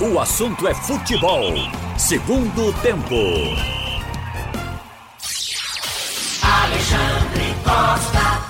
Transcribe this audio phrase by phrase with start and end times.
[0.00, 1.42] O assunto é futebol.
[1.98, 3.16] Segundo tempo.
[6.40, 8.46] Alexandre Costa.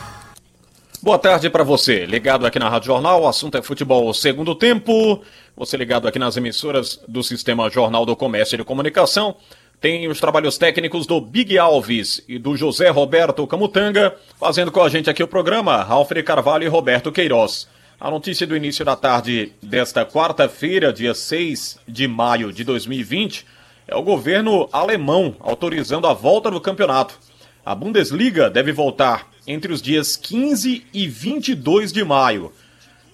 [1.00, 5.22] Boa tarde para você, ligado aqui na Rádio Jornal, o assunto é futebol segundo tempo.
[5.56, 9.34] Você ligado aqui nas emissoras do Sistema Jornal do Comércio e de Comunicação.
[9.80, 14.88] Tem os trabalhos técnicos do Big Alves e do José Roberto Camutanga, fazendo com a
[14.90, 17.66] gente aqui o programa, Alfred Carvalho e Roberto Queiroz.
[18.00, 23.44] A notícia do início da tarde desta quarta-feira, dia 6 de maio de 2020,
[23.88, 27.18] é o governo alemão autorizando a volta do campeonato.
[27.66, 32.52] A Bundesliga deve voltar entre os dias 15 e 22 de maio.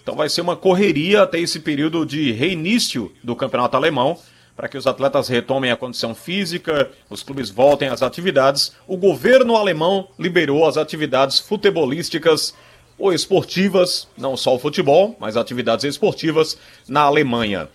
[0.02, 4.18] Então vai ser uma correria até esse período de reinício do campeonato alemão
[4.54, 9.56] para que os atletas retomem a condição física, os clubes voltem às atividades, o governo
[9.56, 12.54] alemão liberou as atividades futebolísticas
[12.98, 16.56] ou esportivas, não só o futebol, mas atividades esportivas
[16.88, 17.68] na Alemanha.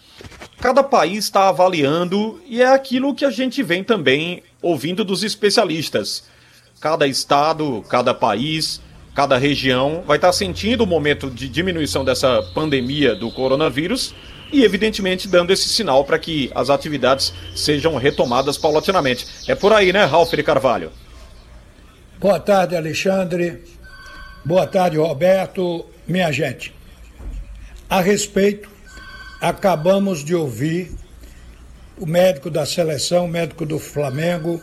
[0.60, 6.24] Cada país está avaliando e é aquilo que a gente vem também ouvindo dos especialistas.
[6.80, 8.82] Cada estado, cada país,
[9.14, 14.14] cada região vai estar sentindo o momento de diminuição dessa pandemia do coronavírus
[14.52, 19.28] e, evidentemente, dando esse sinal para que as atividades sejam retomadas paulatinamente.
[19.48, 20.92] É por aí, né, Ralf de Carvalho?
[22.20, 23.79] Boa tarde, Alexandre.
[24.46, 25.86] Boa tarde, Roberto.
[26.08, 26.74] Minha gente,
[27.90, 28.70] a respeito,
[29.42, 30.92] acabamos de ouvir
[31.98, 34.62] o médico da seleção, médico do Flamengo,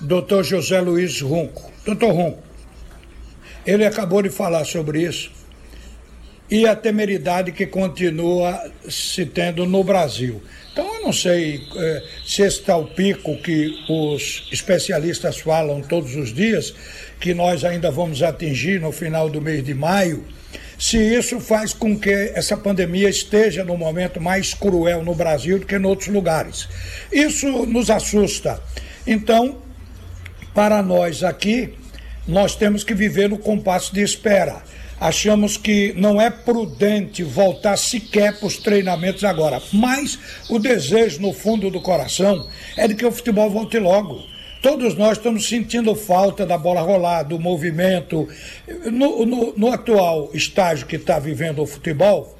[0.00, 1.70] doutor José Luiz Runco.
[1.84, 2.42] Doutor Runco,
[3.64, 5.30] ele acabou de falar sobre isso
[6.50, 10.42] e a temeridade que continua se tendo no Brasil.
[10.72, 16.72] Então, não sei eh, se esse tal pico que os especialistas falam todos os dias,
[17.20, 20.24] que nós ainda vamos atingir no final do mês de maio,
[20.78, 25.66] se isso faz com que essa pandemia esteja no momento mais cruel no Brasil do
[25.66, 26.68] que em outros lugares.
[27.12, 28.60] Isso nos assusta.
[29.06, 29.58] Então,
[30.54, 31.74] para nós aqui,
[32.26, 34.62] nós temos que viver no compasso de espera
[35.02, 39.60] achamos que não é prudente voltar sequer para os treinamentos agora.
[39.72, 40.16] Mas
[40.48, 42.46] o desejo no fundo do coração
[42.76, 44.22] é de que o futebol volte logo.
[44.62, 48.28] Todos nós estamos sentindo falta da bola rolar, do movimento.
[48.84, 52.38] No, no, no atual estágio que está vivendo o futebol,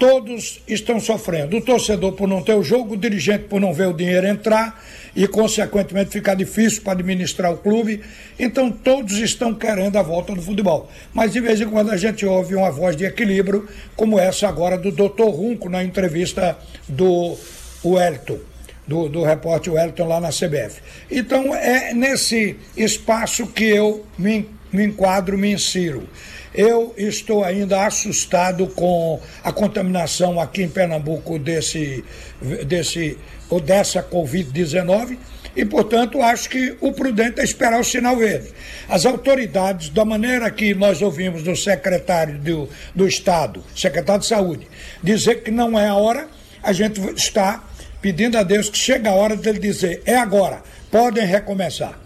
[0.00, 1.58] todos estão sofrendo.
[1.58, 4.82] O torcedor por não ter o jogo, o dirigente por não ver o dinheiro entrar
[5.14, 8.00] e, consequentemente, ficar difícil para administrar o clube.
[8.38, 10.90] Então, todos estão querendo a volta do futebol.
[11.12, 14.78] Mas, de vez em quando, a gente ouve uma voz de equilíbrio, como essa agora
[14.78, 15.24] do Dr.
[15.24, 16.56] Runco, na entrevista
[16.88, 17.36] do
[17.84, 18.38] Wellington.
[18.86, 20.80] Do, do repórter Wellington lá na CBF.
[21.10, 26.08] Então, é nesse espaço que eu me, me enquadro, me insiro.
[26.54, 32.04] Eu estou ainda assustado com a contaminação aqui em Pernambuco desse,
[32.66, 33.16] desse,
[33.48, 35.16] ou dessa Covid-19
[35.54, 38.48] e, portanto, acho que o prudente é esperar o sinal verde.
[38.88, 44.66] As autoridades, da maneira que nós ouvimos do secretário do, do Estado, secretário de Saúde,
[45.02, 46.28] dizer que não é a hora,
[46.62, 47.64] a gente está
[48.00, 51.98] pedindo a Deus que chegue a hora dele dizer: é agora, podem recomeçar.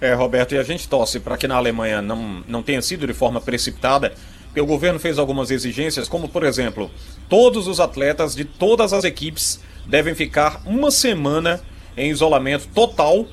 [0.00, 3.12] É, Roberto, e a gente torce para que na Alemanha não, não tenha sido de
[3.12, 4.14] forma precipitada,
[4.46, 6.90] porque o governo fez algumas exigências, como por exemplo,
[7.28, 11.60] todos os atletas de todas as equipes devem ficar uma semana
[11.96, 13.26] em isolamento total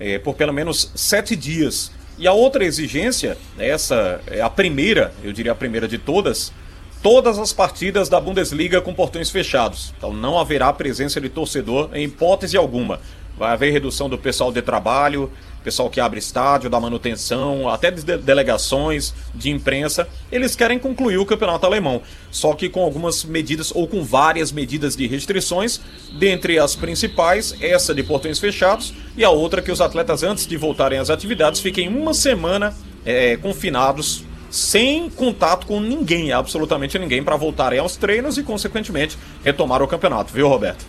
[0.00, 1.92] é, por pelo menos sete dias.
[2.18, 6.52] E a outra exigência, essa é a primeira, eu diria a primeira de todas,
[7.00, 9.94] todas as partidas da Bundesliga com portões fechados.
[9.96, 13.00] Então não haverá presença de torcedor em hipótese alguma.
[13.36, 15.30] Vai haver redução do pessoal de trabalho,
[15.68, 21.26] pessoal que abre estádio, da manutenção, até de delegações, de imprensa, eles querem concluir o
[21.26, 22.00] campeonato alemão.
[22.30, 25.78] Só que com algumas medidas, ou com várias medidas de restrições,
[26.18, 30.56] dentre as principais, essa de portões fechados e a outra que os atletas, antes de
[30.56, 32.74] voltarem às atividades, fiquem uma semana
[33.04, 39.82] é, confinados sem contato com ninguém, absolutamente ninguém, para voltarem aos treinos e, consequentemente, retomar
[39.82, 40.86] o campeonato, viu, Roberto?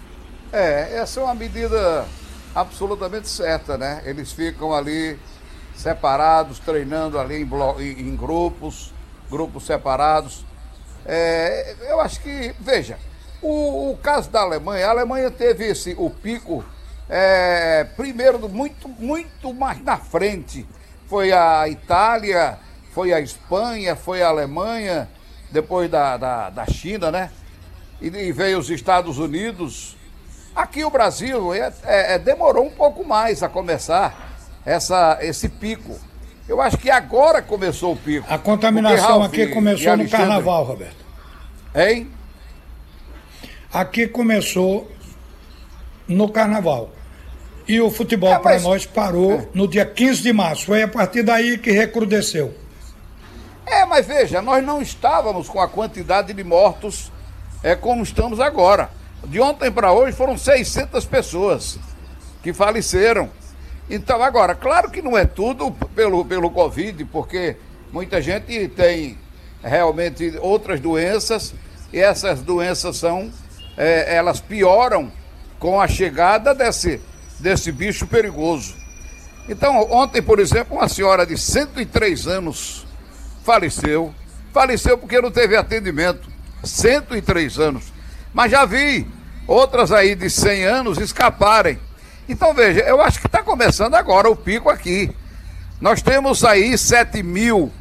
[0.53, 2.05] É, essa é uma medida
[2.53, 4.01] absolutamente certa, né?
[4.05, 5.19] Eles ficam ali
[5.75, 8.93] separados, treinando ali em, em grupos,
[9.29, 10.45] grupos separados.
[11.05, 12.97] É, eu acho que, veja,
[13.41, 16.63] o, o, caso da Alemanha, a Alemanha teve esse, o pico
[17.07, 20.67] é, primeiro muito, muito mais na frente.
[21.07, 22.59] Foi a Itália,
[22.91, 25.09] foi a Espanha, foi a Alemanha,
[25.51, 27.31] depois da, da, da China, né?
[28.01, 29.97] E, e veio os Estados Unidos,
[30.59, 34.35] Aqui o Brasil é, é, é, demorou um pouco mais a começar
[34.65, 35.97] essa, esse pico.
[36.49, 38.27] Eu acho que agora começou o pico.
[38.29, 41.05] A contaminação aqui começou no carnaval, Roberto.
[41.73, 42.11] Hein?
[43.71, 44.91] Aqui começou
[46.05, 46.89] no carnaval.
[47.65, 49.47] E o futebol é, para nós parou é.
[49.53, 50.65] no dia 15 de março.
[50.65, 52.53] Foi a partir daí que recrudesceu.
[53.65, 57.13] É, mas veja, nós não estávamos com a quantidade de mortos
[57.63, 58.98] é, como estamos agora.
[59.25, 61.77] De ontem para hoje foram 600 pessoas
[62.41, 63.29] que faleceram.
[63.89, 67.57] Então, agora, claro que não é tudo pelo, pelo Covid, porque
[67.91, 69.17] muita gente tem
[69.63, 71.53] realmente outras doenças
[71.91, 73.31] e essas doenças são,
[73.75, 75.11] é, elas pioram
[75.57, 77.01] com a chegada desse,
[77.39, 78.75] desse bicho perigoso.
[79.49, 82.85] Então, ontem, por exemplo, uma senhora de 103 anos
[83.43, 84.13] faleceu.
[84.53, 86.29] Faleceu porque não teve atendimento.
[86.63, 87.98] 103 anos.
[88.33, 89.07] Mas já vi
[89.47, 91.79] outras aí de 100 anos escaparem.
[92.27, 95.13] Então veja, eu acho que está começando agora o pico aqui.
[95.81, 97.71] Nós temos aí 7 mil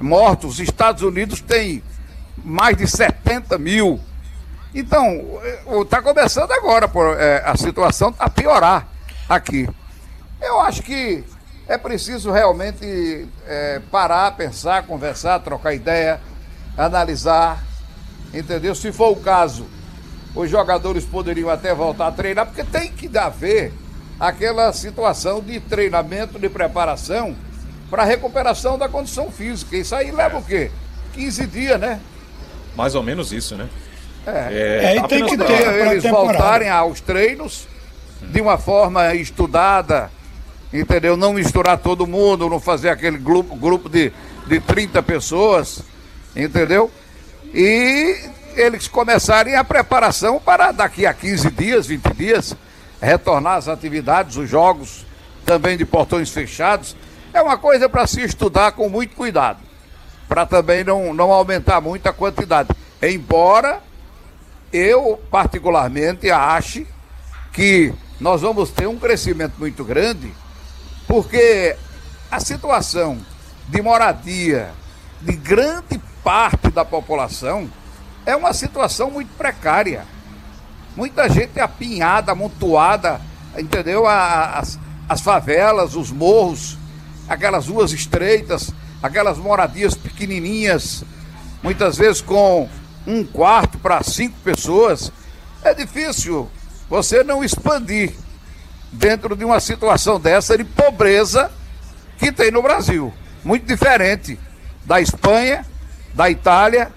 [0.00, 1.82] mortos, Estados Unidos tem
[2.44, 4.00] mais de 70 mil.
[4.74, 5.40] Então,
[5.82, 8.86] está começando agora, é, a situação a piorar
[9.28, 9.68] aqui.
[10.40, 11.24] Eu acho que
[11.66, 16.20] é preciso realmente é, parar, pensar, conversar, trocar ideia,
[16.76, 17.64] analisar,
[18.32, 18.74] entendeu?
[18.74, 19.66] Se for o caso,
[20.38, 23.72] os jogadores poderiam até voltar a treinar, porque tem que haver
[24.20, 27.34] aquela situação de treinamento, de preparação
[27.90, 29.76] para recuperação da condição física.
[29.76, 30.70] Isso aí leva o quê?
[31.14, 32.00] 15 dias, né?
[32.76, 33.68] Mais ou menos isso, né?
[34.24, 37.66] É, é, tem que ter eles voltarem aos treinos
[38.22, 40.08] de uma forma estudada,
[40.72, 41.16] entendeu?
[41.16, 44.12] Não misturar todo mundo, não fazer aquele grupo, grupo de,
[44.46, 45.82] de 30 pessoas,
[46.36, 46.88] entendeu?
[47.52, 52.56] E eles começarem a preparação para daqui a 15 dias, 20 dias,
[53.00, 55.06] retornar às atividades, os jogos
[55.44, 56.96] também de portões fechados.
[57.32, 59.58] É uma coisa para se estudar com muito cuidado,
[60.28, 62.70] para também não, não aumentar muito a quantidade.
[63.02, 63.80] Embora
[64.72, 66.86] eu, particularmente, ache
[67.52, 70.32] que nós vamos ter um crescimento muito grande,
[71.06, 71.76] porque
[72.30, 73.18] a situação
[73.68, 74.70] de moradia
[75.20, 77.70] de grande parte da população
[78.26, 80.04] é uma situação muito precária.
[80.96, 83.20] Muita gente apinhada, amontoada,
[83.56, 84.06] entendeu?
[84.06, 84.78] As,
[85.08, 86.76] as favelas, os morros,
[87.28, 88.70] aquelas ruas estreitas,
[89.02, 91.04] aquelas moradias pequenininhas,
[91.62, 92.68] muitas vezes com
[93.06, 95.12] um quarto para cinco pessoas.
[95.62, 96.50] É difícil
[96.88, 98.12] você não expandir
[98.92, 101.50] dentro de uma situação dessa de pobreza
[102.18, 103.12] que tem no Brasil.
[103.44, 104.38] Muito diferente
[104.84, 105.64] da Espanha,
[106.14, 106.92] da Itália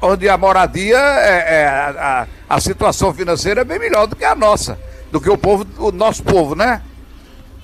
[0.00, 4.34] onde a moradia, é, é a, a, situação financeira é bem melhor do que a
[4.34, 4.78] nossa,
[5.10, 6.82] do que o povo, o nosso povo, né?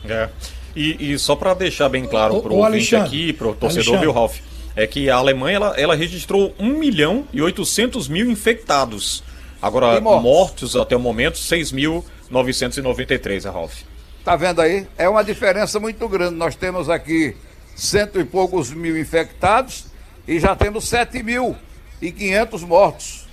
[0.09, 0.29] É.
[0.75, 4.01] E, e só para deixar bem claro para o ouvinte aqui, para o torcedor, Alexandre.
[4.01, 4.41] viu, Ralf?
[4.75, 9.25] É que a Alemanha ela, ela registrou 1 milhão e 800 mil infectados.
[9.61, 10.23] Agora, mortos?
[10.23, 13.81] mortos até o momento, 6.993, Ralf.
[14.23, 14.87] Tá vendo aí?
[14.99, 16.35] É uma diferença muito grande.
[16.35, 17.35] Nós temos aqui
[17.75, 19.87] cento e poucos mil infectados
[20.27, 21.55] e já temos 7 mil
[22.01, 23.27] e 500 mortos.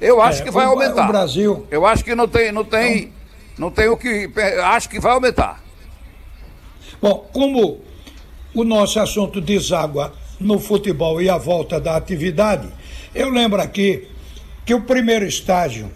[0.00, 1.04] Eu acho é, que vai o, aumentar.
[1.04, 1.66] O Brasil.
[1.70, 3.12] Eu acho que não tem, não tem,
[3.58, 4.30] não tem o que.
[4.62, 5.62] Acho que vai aumentar.
[7.00, 7.80] Bom, como
[8.54, 12.68] o nosso assunto deságua no futebol e a volta da atividade,
[13.14, 14.08] eu lembro aqui
[14.64, 15.90] que o primeiro estágio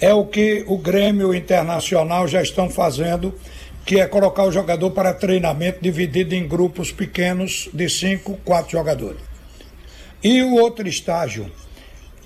[0.00, 3.34] é o que o Grêmio Internacional já estão fazendo,
[3.84, 9.33] que é colocar o jogador para treinamento dividido em grupos pequenos de cinco, quatro jogadores.
[10.24, 11.52] E o outro estágio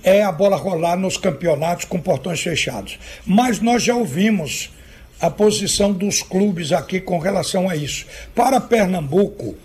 [0.04, 2.96] é a bola rolar nos campeonatos com portões fechados.
[3.26, 4.70] Mas nós já ouvimos
[5.20, 8.06] a posição dos clubes aqui com relação a isso.
[8.36, 9.56] Para Pernambuco,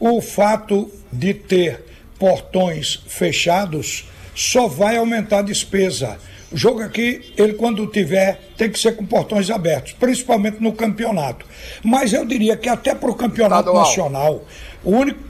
[0.00, 1.84] o fato de ter
[2.18, 6.16] portões fechados só vai aumentar a despesa.
[6.50, 11.44] O jogo aqui, ele quando tiver, tem que ser com portões abertos, principalmente no campeonato.
[11.82, 13.84] Mas eu diria que até para o campeonato Estadual.
[13.84, 14.44] nacional,
[14.82, 15.20] o único,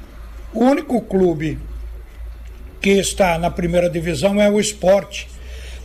[0.54, 1.58] o único clube
[2.82, 5.28] que está na primeira divisão é o esporte.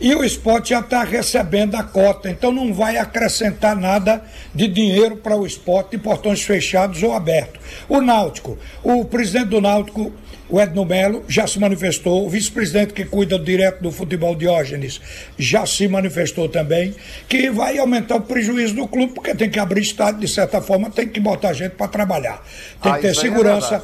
[0.00, 4.22] E o esporte já está recebendo a cota, então não vai acrescentar nada
[4.54, 7.60] de dinheiro para o esporte de portões fechados ou abertos.
[7.88, 10.12] O Náutico, o presidente do Náutico,
[10.48, 15.00] o Edno Melo, já se manifestou, o vice-presidente que cuida direto do futebol Diógenes
[15.36, 16.94] já se manifestou também,
[17.28, 20.90] que vai aumentar o prejuízo do clube, porque tem que abrir estádio, de certa forma,
[20.90, 22.40] tem que botar gente para trabalhar.
[22.80, 23.82] Tem ah, que ter é segurança.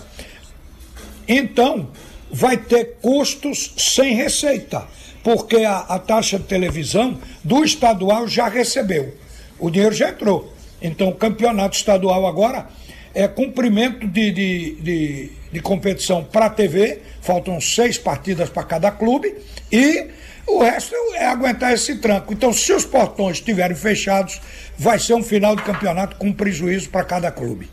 [1.27, 1.89] É então,
[2.31, 4.87] vai ter custos sem receita,
[5.23, 9.15] porque a, a taxa de televisão do estadual já recebeu.
[9.59, 10.53] O dinheiro já entrou.
[10.83, 12.69] Então, o campeonato estadual agora
[13.15, 18.91] é cumprimento de, de, de, de competição para a TV, faltam seis partidas para cada
[18.91, 19.35] clube,
[19.71, 20.11] e
[20.47, 22.33] o resto é aguentar esse tranco.
[22.33, 24.41] Então, se os portões estiverem fechados,
[24.77, 27.71] vai ser um final de campeonato com prejuízo para cada clube.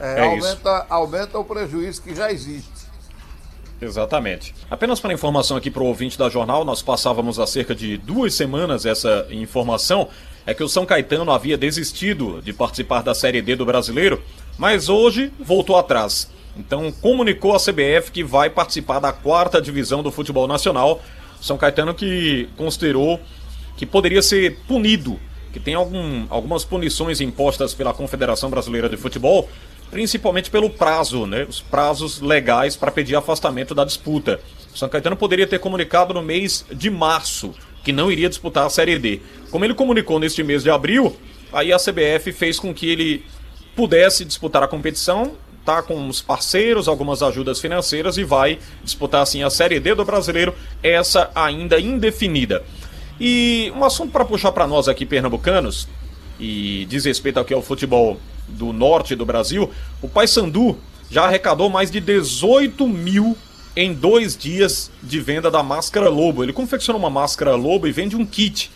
[0.00, 2.73] É, é aumenta, aumenta o prejuízo que já existe.
[3.84, 4.54] Exatamente.
[4.70, 8.34] Apenas para informação aqui para o ouvinte da jornal, nós passávamos há cerca de duas
[8.34, 10.08] semanas essa informação.
[10.46, 14.22] É que o São Caetano havia desistido de participar da Série D do brasileiro,
[14.58, 16.30] mas hoje voltou atrás.
[16.56, 21.02] Então comunicou a CBF que vai participar da quarta divisão do futebol nacional.
[21.40, 23.20] São Caetano que considerou
[23.76, 25.18] que poderia ser punido,
[25.52, 29.48] que tem algum, algumas punições impostas pela Confederação Brasileira de Futebol
[29.90, 31.46] principalmente pelo prazo, né?
[31.48, 34.40] Os prazos legais para pedir afastamento da disputa.
[34.74, 38.70] O São Caetano poderia ter comunicado no mês de março que não iria disputar a
[38.70, 39.20] Série D.
[39.50, 41.16] Como ele comunicou neste mês de abril,
[41.52, 43.24] aí a CBF fez com que ele
[43.76, 49.42] pudesse disputar a competição, tá com os parceiros, algumas ajudas financeiras e vai disputar assim
[49.42, 52.64] a Série D do Brasileiro, essa ainda indefinida.
[53.20, 55.88] E um assunto para puxar para nós aqui pernambucanos
[56.38, 59.70] e diz respeito ao que é o futebol do norte do Brasil,
[60.02, 60.78] o Paysandu
[61.10, 63.36] já arrecadou mais de 18 mil
[63.76, 66.42] em dois dias de venda da máscara Lobo.
[66.42, 68.70] Ele confecciona uma máscara Lobo e vende um kit.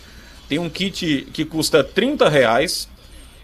[0.48, 2.88] Tem um kit que custa 30 reais,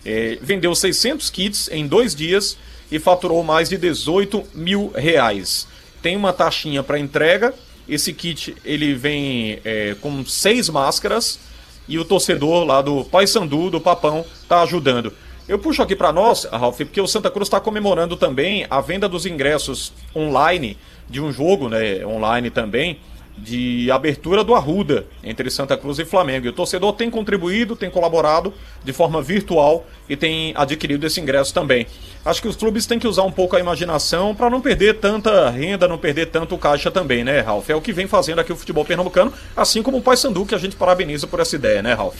[0.04, 2.56] é, vendeu 600 kits em dois dias
[2.90, 5.66] e faturou mais de 18 mil reais.
[6.02, 7.54] Tem uma taxinha para entrega.
[7.88, 11.38] Esse kit ele vem é, com seis máscaras
[11.86, 15.12] e o torcedor lá do Paysandu, do Papão, está ajudando.
[15.46, 19.06] Eu puxo aqui para nós, Ralf, porque o Santa Cruz está comemorando também a venda
[19.06, 22.98] dos ingressos online de um jogo, né, online também,
[23.36, 26.46] de abertura do Arruda entre Santa Cruz e Flamengo.
[26.46, 31.52] E o torcedor tem contribuído, tem colaborado de forma virtual e tem adquirido esse ingresso
[31.52, 31.86] também.
[32.24, 35.50] Acho que os clubes têm que usar um pouco a imaginação para não perder tanta
[35.50, 37.68] renda, não perder tanto caixa também, né, Ralf?
[37.68, 40.58] É o que vem fazendo aqui o futebol pernambucano, assim como o Paysandu, que a
[40.58, 42.16] gente parabeniza por essa ideia, né, Ralf?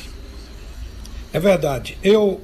[1.32, 1.96] É verdade.
[2.02, 2.40] Eu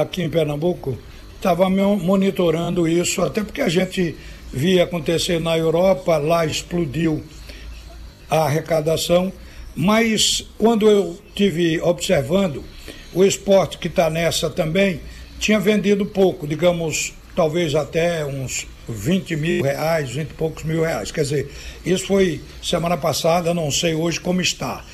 [0.00, 0.98] aqui em Pernambuco,
[1.36, 4.14] estava monitorando isso, até porque a gente
[4.52, 7.22] via acontecer na Europa, lá explodiu
[8.28, 9.32] a arrecadação,
[9.74, 12.64] mas quando eu tive observando,
[13.12, 15.00] o esporte que está nessa também
[15.38, 21.10] tinha vendido pouco, digamos, talvez até uns 20 mil reais, 20 e poucos mil reais.
[21.10, 21.52] Quer dizer,
[21.84, 24.84] isso foi semana passada, não sei hoje como está.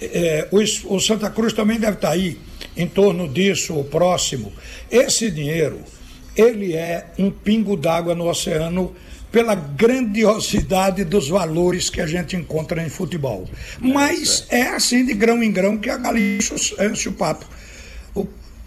[0.00, 0.58] É, o,
[0.94, 2.38] o Santa Cruz também deve estar tá aí
[2.76, 4.52] em torno disso, o próximo.
[4.90, 5.80] Esse dinheiro,
[6.36, 8.94] ele é um pingo d'água no oceano
[9.30, 13.48] pela grandiosidade dos valores que a gente encontra em futebol.
[13.78, 17.46] Mas é assim de grão em grão que a galinha enche o papo.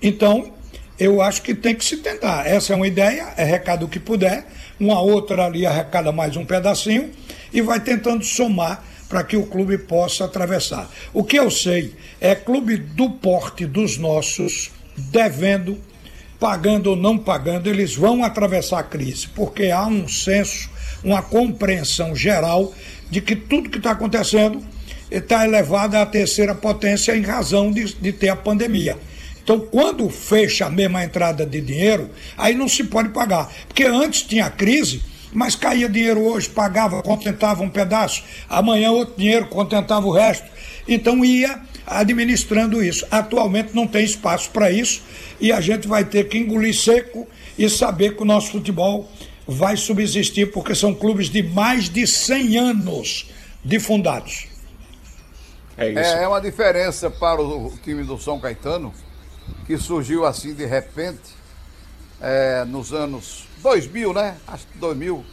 [0.02, 0.54] Então,
[1.00, 2.48] eu acho que tem que se tentar.
[2.48, 4.46] Essa é uma ideia, é recado que puder.
[4.80, 7.12] Uma outra ali arrecada mais um pedacinho
[7.54, 10.90] e vai tentando somar para que o clube possa atravessar.
[11.14, 15.78] O que eu sei é clube do porte dos nossos, devendo,
[16.40, 20.70] pagando ou não pagando, eles vão atravessar a crise, porque há um senso,
[21.04, 22.74] uma compreensão geral
[23.10, 24.64] de que tudo que está acontecendo
[25.12, 28.98] está elevado à terceira potência em razão de, de ter a pandemia.
[29.44, 33.52] Então, quando fecha a mesma entrada de dinheiro, aí não se pode pagar.
[33.68, 35.02] Porque antes tinha crise,
[35.32, 40.48] mas caía dinheiro hoje, pagava, contentava um pedaço, amanhã outro dinheiro, contentava o resto.
[40.88, 43.06] Então ia administrando isso.
[43.10, 45.02] Atualmente não tem espaço para isso
[45.40, 49.10] e a gente vai ter que engolir seco e saber que o nosso futebol
[49.48, 53.32] vai subsistir, porque são clubes de mais de 100 anos
[53.64, 54.48] de fundados.
[55.78, 56.00] É, isso.
[56.00, 58.94] é, é uma diferença para o time do São Caetano,
[59.66, 61.36] que surgiu assim de repente,
[62.22, 64.38] é, nos anos 2000, né?
[64.48, 65.24] Acho que 2000.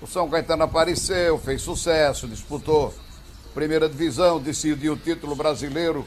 [0.00, 2.94] O São Caetano apareceu, fez sucesso, disputou
[3.54, 6.04] primeira divisão, decidiu o título brasileiro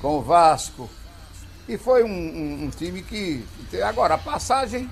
[0.00, 0.88] com o Vasco.
[1.68, 3.44] E foi um, um, um time que.
[3.82, 4.88] Agora, a passagem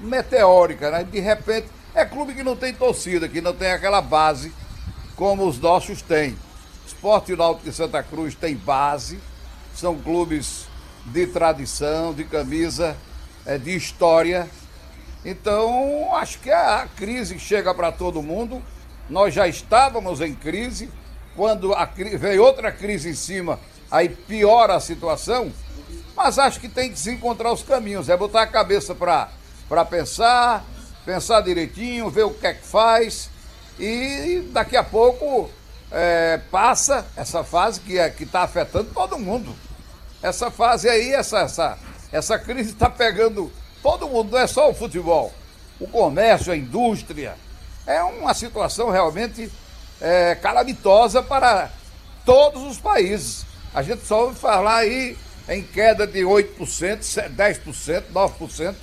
[0.00, 1.04] meteórica, né?
[1.04, 4.52] De repente, é clube que não tem torcida, que não tem aquela base
[5.14, 6.36] como os nossos têm.
[6.86, 9.20] Esporte Náutico de Santa Cruz tem base,
[9.74, 10.66] são clubes
[11.06, 12.96] de tradição, de camisa,
[13.46, 14.48] é, de história
[15.24, 18.62] então, acho que a crise chega para todo mundo.
[19.08, 20.90] Nós já estávamos em crise.
[21.34, 23.58] Quando a, vem outra crise em cima,
[23.90, 25.50] aí piora a situação.
[26.14, 28.08] Mas acho que tem que se encontrar os caminhos.
[28.08, 30.62] É botar a cabeça para pensar,
[31.06, 33.30] pensar direitinho, ver o que é que faz.
[33.78, 35.50] E daqui a pouco
[35.90, 39.54] é, passa essa fase que é, está afetando todo mundo.
[40.22, 41.78] Essa fase aí, essa, essa,
[42.12, 43.50] essa crise está pegando
[43.84, 45.30] Todo mundo, não é só o futebol.
[45.78, 47.34] O comércio, a indústria.
[47.86, 49.52] É uma situação realmente
[50.00, 51.70] é, calamitosa para
[52.24, 53.44] todos os países.
[53.74, 56.56] A gente só ouve falar aí em queda de 8%,
[57.36, 58.74] 10%, 9%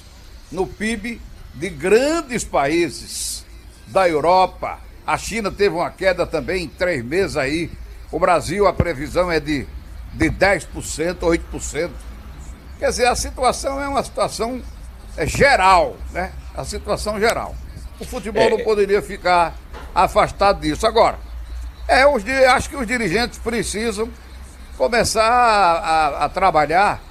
[0.52, 1.20] no PIB
[1.56, 3.44] de grandes países
[3.88, 4.80] da Europa.
[5.08, 7.72] A China teve uma queda também em três meses aí.
[8.12, 9.66] O Brasil, a previsão é de,
[10.14, 10.68] de 10%,
[11.18, 11.90] 8%.
[12.78, 14.62] Quer dizer, a situação é uma situação
[15.26, 16.32] geral, né?
[16.56, 17.56] A situação geral.
[18.00, 19.56] O futebol é, não poderia ficar
[19.94, 20.86] afastado disso.
[20.88, 21.18] Agora,
[21.88, 22.24] é, os,
[22.54, 24.10] acho que os dirigentes precisam
[24.78, 27.02] começar a, a, a trabalhar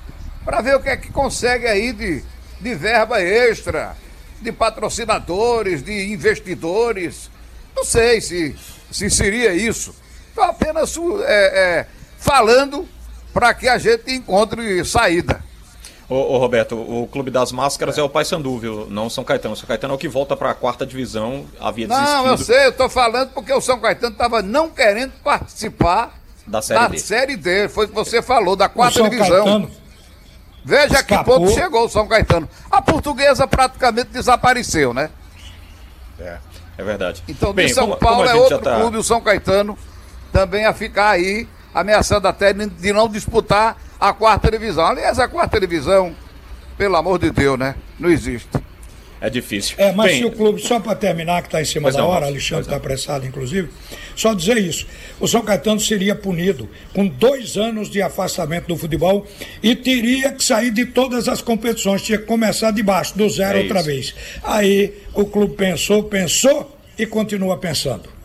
[0.44, 2.24] para ver o que é que consegue aí de,
[2.60, 3.96] de verba extra,
[4.40, 7.30] de patrocinadores, de investidores.
[7.76, 8.56] Não sei se,
[8.90, 9.94] se seria isso.
[10.28, 11.86] Estou apenas é, é,
[12.18, 12.88] falando
[13.32, 15.42] para que a gente encontre saída.
[16.10, 18.86] Ô, ô, Roberto, o Clube das Máscaras é, é o Paysandu, viu?
[18.90, 19.54] Não o São Caetano.
[19.54, 22.12] O São Caetano é o que volta para a quarta divisão, havia desistido.
[22.12, 26.60] Não, eu sei, eu estou falando porque o São Caetano estava não querendo participar da
[26.60, 26.98] Série, da D.
[26.98, 27.68] série D.
[27.68, 29.44] Foi o que você falou, da quarta divisão.
[29.44, 29.70] Caetano
[30.64, 31.38] Veja Escapou.
[31.38, 32.48] que ponto chegou o São Caetano.
[32.70, 35.10] A portuguesa praticamente desapareceu, né?
[36.18, 36.38] É,
[36.76, 37.22] é verdade.
[37.28, 38.80] Então, Bem, de São como, Paulo como é outro tá...
[38.80, 39.78] clube, o São Caetano,
[40.32, 44.86] também a ficar aí ameaçando até de não disputar a quarta divisão.
[44.86, 46.14] Aliás, a quarta divisão,
[46.78, 47.74] pelo amor de Deus, né?
[47.98, 48.48] Não existe.
[49.20, 49.74] É difícil.
[49.76, 52.06] É, mas Bem, se o clube, só para terminar, que está em cima da não,
[52.06, 53.68] hora, Alexandre está apressado, inclusive,
[54.16, 54.86] só dizer isso.
[55.20, 59.26] O São Caetano seria punido com dois anos de afastamento do futebol
[59.62, 63.58] e teria que sair de todas as competições, tinha que começar de baixo, do zero
[63.58, 63.86] é outra isso.
[63.86, 64.14] vez.
[64.42, 68.19] Aí o clube pensou, pensou e continua pensando.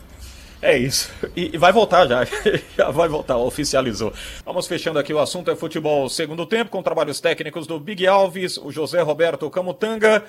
[0.60, 1.10] É isso.
[1.34, 2.26] E, vai voltar já.
[2.76, 4.12] já vai voltar, oficializou.
[4.44, 8.56] Vamos fechando aqui o assunto é futebol segundo tempo, com trabalhos técnicos do Big Alves,
[8.56, 10.24] o José Roberto Camutanga.